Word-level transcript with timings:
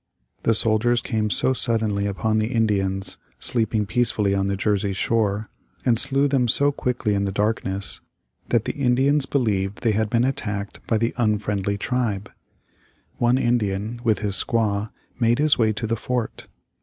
The 0.41 0.55
soldiers 0.55 0.99
came 0.99 1.29
so 1.29 1.53
suddenly 1.53 2.07
upon 2.07 2.39
the 2.39 2.47
Indians, 2.51 3.17
sleeping 3.39 3.85
peacefully 3.85 4.33
on 4.33 4.47
the 4.47 4.55
Jersey 4.57 4.93
shore, 4.93 5.51
and 5.85 5.95
slew 5.95 6.27
them 6.27 6.47
so 6.47 6.71
quickly 6.71 7.13
in 7.13 7.25
the 7.25 7.31
darkness, 7.31 8.01
that 8.49 8.65
the 8.65 8.73
Indians 8.73 9.27
believed 9.27 9.81
they 9.81 9.91
had 9.91 10.09
been 10.09 10.23
attacked 10.25 10.79
by 10.87 10.97
the 10.97 11.13
unfriendly 11.17 11.77
tribe. 11.77 12.31
One 13.19 13.37
Indian, 13.37 14.01
with 14.03 14.17
his 14.21 14.33
squaw, 14.43 14.89
made 15.19 15.37
his 15.37 15.59
way 15.59 15.71
to 15.73 15.85
the 15.85 15.95
fort. 15.95 16.47